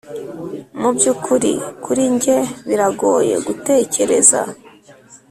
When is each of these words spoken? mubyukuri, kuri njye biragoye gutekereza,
mubyukuri, 0.79 1.53
kuri 1.83 2.03
njye 2.13 2.37
biragoye 2.67 3.35
gutekereza, 3.45 4.39